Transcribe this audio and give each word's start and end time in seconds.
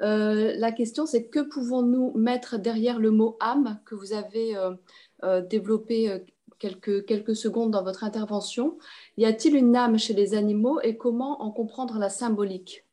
la 0.00 0.72
question, 0.72 1.06
c'est 1.06 1.28
que 1.28 1.40
pouvons-nous 1.40 2.12
mettre 2.16 2.58
derrière 2.58 2.98
le 2.98 3.10
mot 3.10 3.36
âme 3.40 3.80
que 3.84 3.94
vous 3.94 4.12
avez 4.12 4.54
développé 5.48 6.24
quelques, 6.58 7.36
secondes 7.36 7.70
dans 7.70 7.82
votre 7.82 8.04
intervention? 8.04 8.78
Y 9.16 9.24
a-t-il 9.24 9.56
une 9.56 9.76
âme 9.76 9.98
chez 9.98 10.14
les 10.14 10.34
animaux 10.34 10.80
et 10.82 10.96
comment 10.96 11.42
en 11.42 11.50
comprendre 11.50 11.98
la 11.98 12.08
symbolique? 12.08 12.84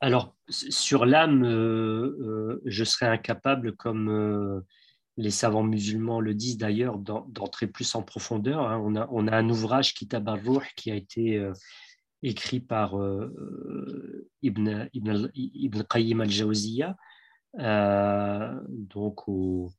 Alors, 0.00 0.36
sur 0.48 1.06
l'âme, 1.06 1.44
euh, 1.44 2.16
euh, 2.20 2.62
je 2.64 2.84
serais 2.84 3.06
incapable, 3.06 3.74
comme 3.74 4.08
euh, 4.08 4.60
les 5.16 5.32
savants 5.32 5.64
musulmans 5.64 6.20
le 6.20 6.34
disent 6.34 6.56
d'ailleurs, 6.56 6.98
d'entrer 6.98 7.66
plus 7.66 7.96
en 7.96 8.02
profondeur. 8.02 8.60
Hein. 8.60 8.80
On, 8.84 8.94
a, 8.94 9.08
on, 9.10 9.26
a, 9.26 9.36
un 9.36 9.48
ouvrage, 9.48 9.94
Kitab 9.94 10.28
al-Ruh, 10.28 10.62
qui 10.76 10.92
a 10.92 10.94
été 10.94 11.44
écrit 12.22 12.60
par 12.60 12.94
Ibn, 14.42 14.88
Ibn, 14.92 15.30
Ibn, 15.34 15.82
Qayyim 15.82 16.20
al-Jawziyya, 16.20 16.96
donc 18.68 19.28
au, 19.28 19.70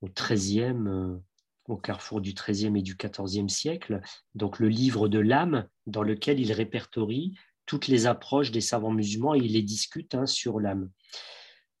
au 0.00 0.08
13e, 0.08 1.20
au 1.68 1.76
carrefour 1.76 2.20
du 2.20 2.34
XIIIe 2.34 2.76
et 2.78 2.82
du 2.82 2.96
XIVe 2.96 3.48
siècle, 3.48 4.00
donc 4.34 4.58
le 4.58 4.68
livre 4.68 5.08
de 5.08 5.18
l'âme, 5.18 5.66
dans 5.86 6.02
lequel 6.02 6.40
il 6.40 6.52
répertorie 6.52 7.34
toutes 7.66 7.88
les 7.88 8.06
approches 8.06 8.50
des 8.50 8.60
savants 8.60 8.92
musulmans 8.92 9.34
et 9.34 9.38
ils 9.38 9.52
les 9.52 9.62
discutent 9.62 10.14
hein, 10.14 10.26
sur 10.26 10.60
l'âme. 10.60 10.90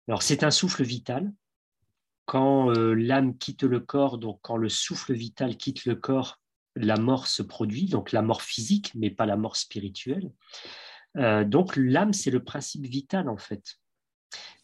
Alors 0.08 0.22
c'est 0.22 0.42
un 0.42 0.50
souffle 0.50 0.82
vital. 0.82 1.32
Quand 2.26 2.70
euh, 2.70 2.94
l'âme 2.94 3.36
quitte 3.36 3.64
le 3.64 3.80
corps, 3.80 4.16
donc 4.16 4.38
quand 4.40 4.56
le 4.56 4.70
souffle 4.70 5.12
vital 5.12 5.56
quitte 5.56 5.84
le 5.84 5.94
corps, 5.94 6.40
la 6.76 6.96
mort 6.96 7.26
se 7.26 7.42
produit, 7.42 7.86
donc 7.86 8.12
la 8.12 8.22
mort 8.22 8.42
physique, 8.42 8.92
mais 8.94 9.10
pas 9.10 9.26
la 9.26 9.36
mort 9.36 9.56
spirituelle. 9.56 10.30
Euh, 11.16 11.44
donc 11.44 11.76
l'âme, 11.76 12.12
c'est 12.12 12.30
le 12.30 12.42
principe 12.42 12.86
vital 12.86 13.28
en 13.28 13.36
fait. 13.36 13.76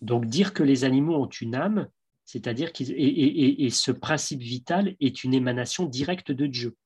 Donc 0.00 0.26
dire 0.26 0.52
que 0.52 0.62
les 0.62 0.84
animaux 0.84 1.14
ont 1.14 1.28
une 1.28 1.54
âme, 1.54 1.88
c'est-à-dire 2.24 2.72
que 2.72 2.82
et, 2.82 3.70
ce 3.70 3.92
principe 3.92 4.40
vital 4.40 4.96
est 5.00 5.24
une 5.24 5.34
émanation 5.34 5.86
directe 5.86 6.32
de 6.32 6.46
Dieu. 6.46 6.76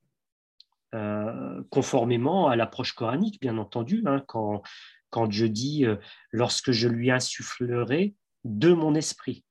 Euh, 0.95 1.63
conformément 1.71 2.49
à 2.49 2.57
l'approche 2.57 2.93
coranique, 2.93 3.41
bien 3.41 3.59
entendu, 3.59 4.03
hein, 4.07 4.23
quand, 4.29 4.63
quand 5.11 5.27
Dieu 5.27 5.49
dit 5.49 5.87
euh, 5.87 5.97
lorsque 6.31 6.71
je 6.71 6.89
lui 6.89 7.11
insufflerai 7.11 8.15
de 8.45 8.73
mon 8.73 8.95
esprit. 8.95 9.45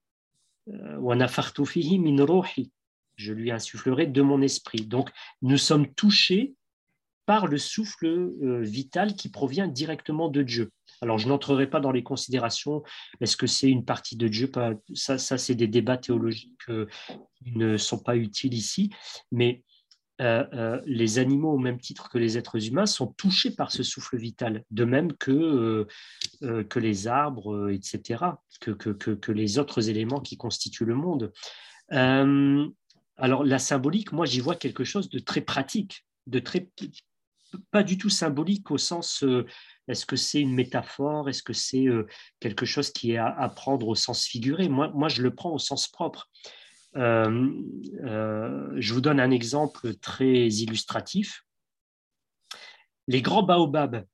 Je 3.15 3.33
lui 3.33 3.51
insufflerai 3.51 4.07
de 4.07 4.21
mon 4.21 4.41
esprit. 4.41 4.85
Donc, 4.85 5.09
nous 5.41 5.57
sommes 5.57 5.93
touchés 5.93 6.53
par 7.25 7.47
le 7.47 7.57
souffle 7.57 8.31
vital 8.61 9.15
qui 9.15 9.29
provient 9.29 9.67
directement 9.67 10.27
de 10.27 10.41
Dieu. 10.41 10.71
Alors, 11.01 11.17
je 11.17 11.29
n'entrerai 11.29 11.69
pas 11.69 11.79
dans 11.79 11.91
les 11.91 12.03
considérations, 12.03 12.83
est-ce 13.21 13.37
que 13.37 13.47
c'est 13.47 13.69
une 13.69 13.85
partie 13.85 14.17
de 14.17 14.27
Dieu? 14.27 14.51
Ça, 14.93 15.17
ça 15.17 15.37
c'est 15.37 15.55
des 15.55 15.67
débats 15.67 15.97
théologiques 15.97 16.59
qui 16.65 17.51
ne 17.55 17.77
sont 17.77 17.99
pas 17.99 18.17
utiles 18.17 18.53
ici, 18.53 18.89
mais 19.31 19.63
euh, 20.21 20.45
euh, 20.53 20.81
les 20.85 21.17
animaux, 21.17 21.53
au 21.53 21.57
même 21.57 21.79
titre 21.79 22.07
que 22.09 22.19
les 22.19 22.37
êtres 22.37 22.67
humains, 22.67 22.85
sont 22.85 23.07
touchés 23.07 23.51
par 23.51 23.71
ce 23.71 23.81
souffle 23.81 24.17
vital, 24.17 24.63
de 24.69 24.85
même 24.85 25.11
que, 25.13 25.87
euh, 26.43 26.63
que 26.63 26.79
les 26.79 27.07
arbres, 27.07 27.71
etc., 27.71 28.23
que, 28.61 28.71
que, 28.71 29.31
les 29.31 29.57
autres 29.57 29.89
éléments 29.89 30.19
qui 30.19 30.37
constituent 30.37 30.85
le 30.85 30.95
monde. 30.95 31.33
Alors 33.17 33.43
la 33.43 33.59
symbolique, 33.59 34.11
moi 34.11 34.25
j'y 34.25 34.39
vois 34.39 34.55
quelque 34.55 34.83
chose 34.83 35.09
de 35.09 35.19
très 35.19 35.41
pratique, 35.41 36.05
de 36.27 36.39
très 36.39 36.69
pas 37.71 37.83
du 37.83 37.97
tout 37.97 38.09
symbolique 38.09 38.71
au 38.71 38.77
sens 38.77 39.23
est-ce 39.87 40.05
que 40.05 40.15
c'est 40.15 40.41
une 40.41 40.53
métaphore, 40.53 41.29
est-ce 41.29 41.43
que 41.43 41.53
c'est 41.53 41.85
quelque 42.39 42.65
chose 42.65 42.91
qui 42.91 43.11
est 43.11 43.17
à, 43.17 43.49
prendre 43.49 43.87
au 43.87 43.95
sens 43.95 44.25
figuré? 44.25 44.69
Moi, 44.69 45.09
je 45.09 45.21
le 45.21 45.35
prends 45.35 45.51
au 45.51 45.59
sens 45.59 45.87
propre. 45.87 46.29
Euh, 46.95 47.51
euh, 48.03 48.71
je 48.77 48.93
vous 48.93 49.01
donne 49.01 49.19
un 49.19 49.31
exemple 49.31 49.95
très 49.95 50.47
illustratif. 50.47 51.43
Les 53.07 53.21
grands 53.21 53.43
baobabs 53.43 54.05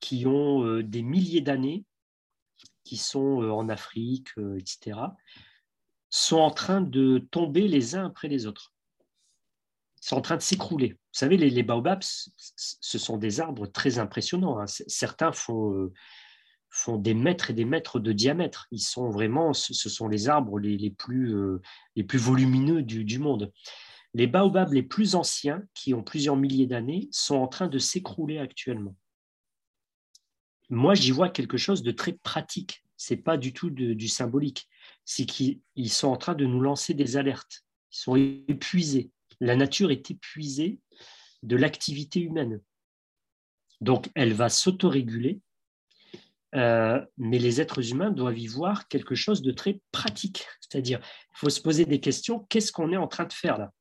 qui 0.00 0.26
ont 0.26 0.64
euh, 0.64 0.82
des 0.82 1.02
milliers 1.02 1.40
d'années, 1.40 1.84
qui 2.84 2.96
sont 2.96 3.42
en 3.42 3.68
Afrique, 3.68 4.30
etc., 4.56 4.98
sont 6.10 6.38
en 6.38 6.50
train 6.50 6.80
de 6.80 7.18
tomber 7.30 7.68
les 7.68 7.94
uns 7.94 8.06
après 8.06 8.28
les 8.28 8.46
autres. 8.46 8.72
Ils 10.02 10.08
sont 10.08 10.16
en 10.16 10.22
train 10.22 10.36
de 10.36 10.42
s'écrouler. 10.42 10.90
Vous 10.90 10.98
savez, 11.12 11.36
les, 11.36 11.62
baobabs, 11.62 12.02
ce 12.02 12.98
sont 12.98 13.16
des 13.16 13.40
arbres 13.40 13.66
très 13.66 13.98
impressionnants. 13.98 14.60
Hein. 14.60 14.66
Certains 14.66 15.32
font 15.32 15.90
font 16.70 16.96
des 16.96 17.14
mètres 17.14 17.50
et 17.50 17.54
des 17.54 17.64
mètres 17.64 17.98
de 17.98 18.12
diamètre. 18.12 18.66
Ils 18.70 18.80
sont 18.80 19.10
vraiment, 19.10 19.52
ce 19.52 19.72
sont 19.74 20.08
les 20.08 20.28
arbres 20.28 20.58
les, 20.58 20.90
plus, 20.90 21.34
euh, 21.34 21.60
les 21.96 22.04
plus 22.04 22.18
volumineux 22.18 22.82
du, 22.82 23.18
monde. 23.18 23.52
Les 24.14 24.26
baobabs 24.26 24.72
les 24.72 24.82
plus 24.82 25.14
anciens, 25.14 25.62
qui 25.74 25.94
ont 25.94 26.02
plusieurs 26.02 26.36
milliers 26.36 26.66
d'années, 26.66 27.08
sont 27.10 27.36
en 27.36 27.48
train 27.48 27.68
de 27.68 27.78
s'écrouler 27.78 28.38
actuellement. 28.38 28.94
Moi, 30.70 30.94
j'y 30.94 31.10
vois 31.10 31.30
quelque 31.30 31.56
chose 31.56 31.82
de 31.82 31.90
très 31.90 32.12
pratique. 32.12 32.84
C'est 32.96 33.16
pas 33.16 33.38
du 33.38 33.52
tout 33.52 33.70
du 33.70 34.08
symbolique. 34.08 34.68
C'est 35.10 35.24
qu'ils 35.24 35.60
sont 35.90 36.08
en 36.08 36.16
train 36.18 36.34
de 36.34 36.44
nous 36.44 36.60
lancer 36.60 36.92
des 36.92 37.16
alertes. 37.16 37.64
Ils 37.92 37.98
sont 37.98 38.16
épuisés. 38.16 39.10
La 39.40 39.56
nature 39.56 39.90
est 39.90 40.10
épuisée 40.10 40.80
de 41.42 41.56
l'activité 41.56 42.20
humaine. 42.20 42.60
Donc, 43.80 44.10
elle 44.14 44.34
va 44.34 44.50
s'autoréguler 44.50 45.40
euh, 46.54 47.04
mais 47.18 47.38
les 47.38 47.60
êtres 47.60 47.90
humains 47.90 48.10
doivent 48.10 48.38
y 48.38 48.46
voir 48.46 48.88
quelque 48.88 49.14
chose 49.14 49.42
de 49.42 49.52
très 49.52 49.80
pratique. 49.92 50.46
C'est-à-dire, 50.60 51.00
il 51.02 51.38
faut 51.38 51.50
se 51.50 51.60
poser 51.60 51.84
des 51.84 52.00
questions. 52.00 52.46
Qu'est-ce 52.48 52.72
qu'on 52.72 52.92
est 52.92 52.96
en 52.96 53.08
train 53.08 53.24
de 53.24 53.32
faire 53.32 53.58
là? 53.58 53.72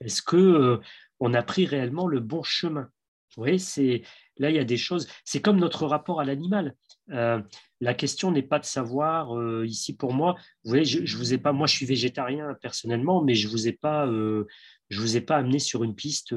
Est-ce 0.00 0.22
que 0.22 0.36
euh, 0.36 1.34
a 1.34 1.42
pris 1.42 1.66
réellement 1.66 2.06
le 2.06 2.20
bon 2.20 2.42
chemin? 2.42 2.88
Vous 3.36 3.44
voyez, 3.44 4.04
là 4.38 4.50
il 4.50 4.56
y 4.56 4.58
a 4.58 4.64
des 4.64 4.76
choses. 4.76 5.06
C'est 5.24 5.40
comme 5.40 5.60
notre 5.60 5.86
rapport 5.86 6.20
à 6.20 6.24
l'animal. 6.24 6.74
Euh, 7.10 7.40
la 7.80 7.94
question 7.94 8.30
n'est 8.30 8.42
pas 8.42 8.58
de 8.58 8.64
savoir 8.64 9.64
ici 9.64 9.96
pour 9.96 10.12
moi. 10.12 10.34
Vous 10.64 10.70
voyez, 10.70 10.84
je, 10.84 11.04
je, 11.04 11.16
vous 11.16 11.32
ai 11.32 11.38
pas. 11.38 11.52
Moi, 11.52 11.66
je 11.66 11.74
suis 11.74 11.86
végétarien 11.86 12.54
personnellement, 12.60 13.22
mais 13.22 13.34
je 13.34 13.48
vous 13.48 13.68
ai 13.68 13.72
pas. 13.72 14.06
je 14.06 15.00
vous 15.00 15.16
ai 15.16 15.20
pas 15.20 15.36
amené 15.36 15.58
sur 15.58 15.82
une 15.82 15.94
piste 15.94 16.34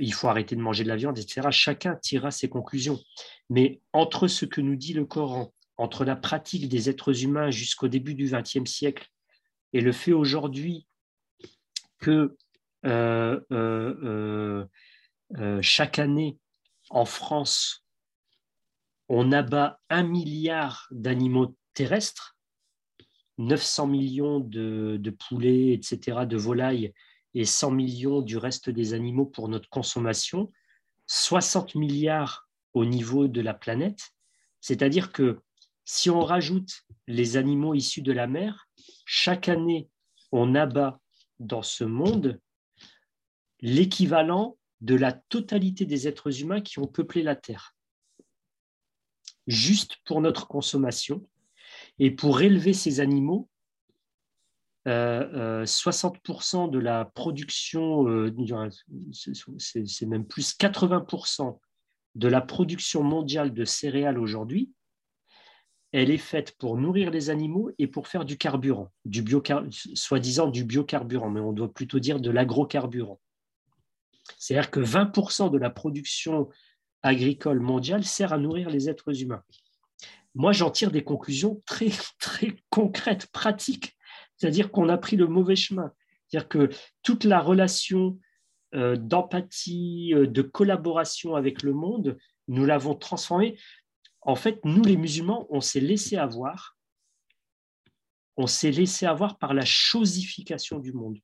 il 0.00 0.12
faut 0.12 0.28
arrêter 0.28 0.56
de 0.56 0.60
manger 0.60 0.84
de 0.84 0.88
la 0.88 0.96
viande, 0.96 1.18
etc. 1.18 1.48
Chacun 1.50 1.96
tirera 1.96 2.30
ses 2.30 2.48
conclusions. 2.48 2.98
Mais 3.48 3.80
entre 3.92 4.28
ce 4.28 4.44
que 4.44 4.60
nous 4.60 4.76
dit 4.76 4.92
le 4.92 5.04
Coran, 5.04 5.52
entre 5.76 6.04
la 6.04 6.16
pratique 6.16 6.68
des 6.68 6.90
êtres 6.90 7.24
humains 7.24 7.50
jusqu'au 7.50 7.88
début 7.88 8.14
du 8.14 8.30
XXe 8.30 8.70
siècle 8.70 9.08
et 9.72 9.80
le 9.80 9.92
fait 9.92 10.12
aujourd'hui 10.12 10.86
que 11.98 12.36
euh, 12.86 13.40
euh, 13.52 14.66
euh, 15.38 15.62
chaque 15.62 15.98
année 15.98 16.38
en 16.90 17.04
France, 17.04 17.86
on 19.12 19.32
abat 19.32 19.80
un 19.90 20.04
milliard 20.04 20.86
d'animaux 20.92 21.56
terrestres, 21.74 22.36
900 23.38 23.88
millions 23.88 24.38
de, 24.38 25.10
poulets, 25.10 25.72
etc., 25.72 26.26
de 26.26 26.36
volailles 26.36 26.94
et 27.34 27.44
100 27.44 27.72
millions 27.72 28.22
du 28.22 28.36
reste 28.36 28.70
des 28.70 28.94
animaux 28.94 29.26
pour 29.26 29.48
notre 29.48 29.68
consommation, 29.68 30.52
60 31.08 31.74
milliards 31.74 32.48
au 32.72 32.84
niveau 32.84 33.26
de 33.26 33.40
la 33.40 33.52
planète. 33.52 34.12
C'est-à-dire 34.60 35.10
que 35.10 35.40
si 35.84 36.08
on 36.08 36.20
rajoute 36.20 36.84
les 37.08 37.36
animaux 37.36 37.74
issus 37.74 38.02
de 38.02 38.12
la 38.12 38.28
mer, 38.28 38.68
chaque 39.06 39.48
année, 39.48 39.90
on 40.30 40.54
abat 40.54 41.00
dans 41.40 41.62
ce 41.62 41.82
monde 41.82 42.40
l'équivalent 43.58 44.56
de 44.80 44.94
la 44.94 45.10
totalité 45.10 45.84
des 45.84 46.06
êtres 46.06 46.42
humains 46.42 46.60
qui 46.60 46.78
ont 46.78 46.86
peuplé 46.86 47.24
la 47.24 47.34
Terre. 47.34 47.74
Juste 49.50 49.96
pour 50.04 50.20
notre 50.20 50.46
consommation. 50.46 51.26
Et 51.98 52.12
pour 52.12 52.40
élever 52.40 52.72
ces 52.72 53.00
animaux, 53.00 53.48
60% 54.86 54.88
euh, 54.88 55.64
euh, 55.66 56.68
de 56.68 56.78
la 56.78 57.04
production, 57.04 58.08
euh, 58.08 58.32
c'est 59.58 60.06
même 60.06 60.24
plus 60.24 60.56
80% 60.56 61.58
de 62.14 62.28
la 62.28 62.40
production 62.40 63.02
mondiale 63.02 63.52
de 63.52 63.64
céréales 63.64 64.18
aujourd'hui, 64.18 64.70
elle 65.90 66.10
est 66.10 66.18
faite 66.18 66.56
pour 66.56 66.76
nourrir 66.76 67.10
les 67.10 67.28
animaux 67.28 67.72
et 67.78 67.88
pour 67.88 68.06
faire 68.06 68.24
du 68.24 68.38
carburant, 68.38 68.92
du 69.04 69.24
soi-disant 69.94 70.46
du 70.46 70.64
biocarburant, 70.64 71.30
mais 71.30 71.40
on 71.40 71.52
doit 71.52 71.72
plutôt 71.72 71.98
dire 71.98 72.20
de 72.20 72.30
l'agrocarburant. 72.30 73.20
C'est-à-dire 74.38 74.70
que 74.70 74.78
20% 74.78 75.50
de 75.50 75.58
la 75.58 75.70
production 75.70 76.48
agricole 77.02 77.60
mondiale 77.60 78.04
sert 78.04 78.32
à 78.32 78.38
nourrir 78.38 78.70
les 78.70 78.88
êtres 78.88 79.22
humains. 79.22 79.42
Moi, 80.34 80.52
j'en 80.52 80.70
tire 80.70 80.90
des 80.90 81.02
conclusions 81.02 81.62
très, 81.66 81.90
très 82.18 82.56
concrètes, 82.70 83.26
pratiques 83.32 83.96
c'est-à-dire 84.40 84.72
qu'on 84.72 84.88
a 84.88 84.96
pris 84.96 85.16
le 85.16 85.26
mauvais 85.26 85.56
chemin. 85.56 85.92
C'est-à-dire 86.26 86.48
que 86.48 86.70
toute 87.02 87.24
la 87.24 87.40
relation 87.40 88.18
euh, 88.74 88.96
d'empathie, 88.96 90.14
euh, 90.14 90.26
de 90.26 90.40
collaboration 90.40 91.36
avec 91.36 91.62
le 91.62 91.74
monde, 91.74 92.16
nous 92.48 92.64
l'avons 92.64 92.94
transformée. 92.94 93.58
en 94.22 94.36
fait, 94.36 94.58
nous 94.64 94.82
les 94.82 94.96
musulmans, 94.96 95.46
on 95.50 95.60
s'est 95.60 95.80
laissé 95.80 96.16
avoir, 96.16 96.78
on 98.36 98.46
s'est 98.46 98.70
laissé 98.70 99.04
avoir 99.04 99.38
par 99.38 99.52
la 99.52 99.64
chosification 99.64 100.78
du 100.78 100.92
monde. 100.92 101.18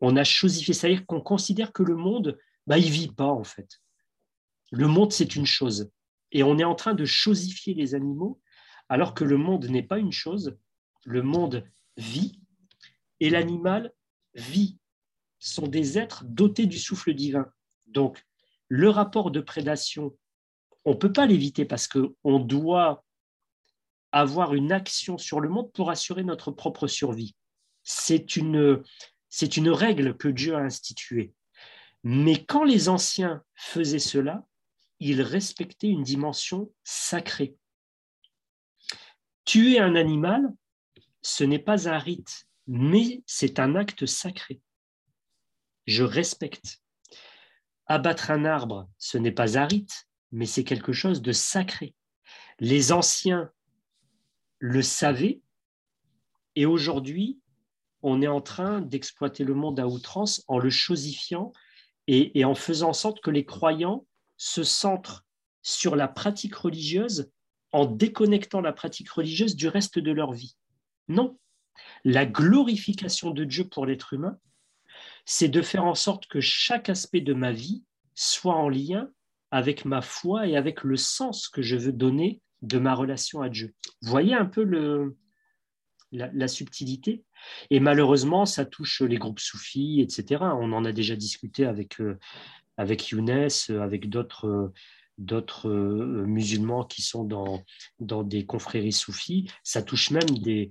On 0.00 0.16
a 0.16 0.24
chosifié, 0.24 0.74
c'est-à-dire 0.74 1.06
qu'on 1.06 1.20
considère 1.20 1.72
que 1.72 1.84
le 1.84 1.94
monde, 1.94 2.38
bah, 2.66 2.78
il 2.78 2.90
vit 2.90 3.12
pas 3.12 3.28
en 3.28 3.44
fait. 3.44 3.80
Le 4.70 4.86
monde, 4.86 5.12
c'est 5.12 5.36
une 5.36 5.46
chose. 5.46 5.90
Et 6.32 6.42
on 6.42 6.58
est 6.58 6.64
en 6.64 6.74
train 6.74 6.94
de 6.94 7.04
chosifier 7.04 7.74
les 7.74 7.94
animaux, 7.94 8.40
alors 8.88 9.14
que 9.14 9.24
le 9.24 9.36
monde 9.36 9.66
n'est 9.66 9.82
pas 9.82 9.98
une 9.98 10.12
chose. 10.12 10.56
Le 11.04 11.22
monde 11.22 11.64
vit 11.96 12.40
et 13.20 13.30
l'animal 13.30 13.92
vit. 14.34 14.78
sont 15.38 15.66
des 15.66 15.98
êtres 15.98 16.24
dotés 16.24 16.66
du 16.66 16.78
souffle 16.78 17.14
divin. 17.14 17.50
Donc, 17.86 18.24
le 18.68 18.88
rapport 18.88 19.30
de 19.30 19.40
prédation, 19.40 20.16
on 20.84 20.90
ne 20.90 20.96
peut 20.96 21.12
pas 21.12 21.26
l'éviter 21.26 21.64
parce 21.64 21.88
qu'on 21.88 22.38
doit 22.38 23.04
avoir 24.12 24.54
une 24.54 24.72
action 24.72 25.18
sur 25.18 25.40
le 25.40 25.48
monde 25.48 25.72
pour 25.72 25.90
assurer 25.90 26.24
notre 26.24 26.50
propre 26.50 26.86
survie. 26.86 27.34
C'est 27.82 28.36
une, 28.36 28.82
c'est 29.28 29.56
une 29.56 29.70
règle 29.70 30.16
que 30.16 30.28
Dieu 30.28 30.54
a 30.54 30.60
instituée. 30.60 31.32
Mais 32.02 32.44
quand 32.44 32.64
les 32.64 32.88
anciens 32.88 33.42
faisaient 33.54 33.98
cela, 33.98 34.46
ils 35.00 35.22
respectaient 35.22 35.88
une 35.88 36.02
dimension 36.02 36.70
sacrée. 36.84 37.56
Tuer 39.44 39.80
un 39.80 39.96
animal, 39.96 40.54
ce 41.22 41.42
n'est 41.42 41.58
pas 41.58 41.88
un 41.88 41.98
rite, 41.98 42.46
mais 42.66 43.22
c'est 43.26 43.58
un 43.58 43.74
acte 43.74 44.06
sacré. 44.06 44.60
Je 45.86 46.04
respecte. 46.04 46.82
Abattre 47.86 48.30
un 48.30 48.44
arbre, 48.44 48.88
ce 48.98 49.18
n'est 49.18 49.32
pas 49.32 49.58
un 49.58 49.66
rite, 49.66 50.06
mais 50.30 50.46
c'est 50.46 50.64
quelque 50.64 50.92
chose 50.92 51.22
de 51.22 51.32
sacré. 51.32 51.94
Les 52.60 52.92
anciens 52.92 53.50
le 54.58 54.82
savaient, 54.82 55.40
et 56.54 56.66
aujourd'hui, 56.66 57.40
on 58.02 58.22
est 58.22 58.28
en 58.28 58.40
train 58.40 58.80
d'exploiter 58.82 59.44
le 59.44 59.54
monde 59.54 59.80
à 59.80 59.86
outrance 59.86 60.44
en 60.46 60.58
le 60.58 60.70
chosifiant 60.70 61.52
et, 62.06 62.38
et 62.38 62.44
en 62.44 62.54
faisant 62.54 62.90
en 62.90 62.92
sorte 62.92 63.20
que 63.20 63.30
les 63.30 63.44
croyants 63.44 64.06
se 64.40 64.64
centrent 64.64 65.26
sur 65.60 65.96
la 65.96 66.08
pratique 66.08 66.54
religieuse 66.54 67.30
en 67.72 67.84
déconnectant 67.84 68.62
la 68.62 68.72
pratique 68.72 69.10
religieuse 69.10 69.54
du 69.54 69.68
reste 69.68 69.98
de 69.98 70.10
leur 70.12 70.32
vie. 70.32 70.56
Non, 71.08 71.38
la 72.04 72.24
glorification 72.24 73.32
de 73.32 73.44
Dieu 73.44 73.68
pour 73.68 73.84
l'être 73.84 74.14
humain, 74.14 74.38
c'est 75.26 75.48
de 75.48 75.60
faire 75.60 75.84
en 75.84 75.94
sorte 75.94 76.26
que 76.26 76.40
chaque 76.40 76.88
aspect 76.88 77.20
de 77.20 77.34
ma 77.34 77.52
vie 77.52 77.84
soit 78.14 78.54
en 78.54 78.70
lien 78.70 79.10
avec 79.50 79.84
ma 79.84 80.00
foi 80.00 80.46
et 80.46 80.56
avec 80.56 80.84
le 80.84 80.96
sens 80.96 81.48
que 81.48 81.60
je 81.60 81.76
veux 81.76 81.92
donner 81.92 82.40
de 82.62 82.78
ma 82.78 82.94
relation 82.94 83.42
à 83.42 83.50
Dieu. 83.50 83.74
Vous 84.00 84.08
voyez 84.08 84.34
un 84.34 84.46
peu 84.46 84.62
le, 84.62 85.18
la, 86.12 86.48
subtilité? 86.48 87.24
Et 87.68 87.78
malheureusement, 87.78 88.46
ça 88.46 88.64
touche 88.64 89.02
les 89.02 89.18
groupes 89.18 89.40
soufis, 89.40 90.00
etc. 90.00 90.42
On 90.42 90.72
en 90.72 90.86
a 90.86 90.92
déjà 90.92 91.14
discuté 91.14 91.66
avec, 91.66 92.00
euh, 92.00 92.18
avec 92.80 93.08
Younes, 93.08 93.48
avec 93.68 94.08
d'autres 94.08 94.72
d'autres 95.18 95.68
euh, 95.68 96.24
musulmans 96.26 96.84
qui 96.84 97.02
sont 97.02 97.24
dans, 97.24 98.22
des 98.24 98.46
confréries 98.46 98.92
soufis. 98.92 99.50
Ça 99.62 99.82
touche 99.82 100.10
même 100.10 100.30
des, 100.38 100.70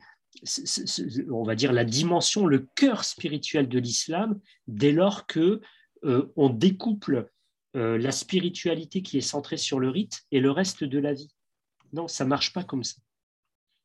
on 1.30 1.44
va 1.44 1.54
dire, 1.54 1.72
la 1.72 1.86
dimension, 1.86 2.48
le 2.48 2.68
cœur 2.76 3.04
spirituel 3.04 3.70
de 3.70 3.78
l'islam, 3.78 4.40
dès 4.68 4.92
lors 4.92 5.28
que 5.28 5.62
euh, 6.04 6.34
on 6.36 6.50
découple 6.50 7.30
euh, 7.76 8.00
la 8.00 8.12
spiritualité 8.12 9.04
qui 9.04 9.20
est 9.20 9.22
centrée 9.22 9.58
sur 9.58 9.80
le 9.80 9.90
rite 9.90 10.24
et 10.32 10.40
le 10.40 10.50
reste 10.50 10.84
de 10.84 10.98
la 10.98 11.14
vie. 11.14 11.30
Non, 11.94 12.08
ça 12.08 12.26
marche 12.26 12.52
pas 12.52 12.64
comme 12.64 12.84
ça. 12.84 12.96